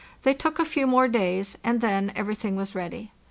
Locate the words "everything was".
2.15-2.73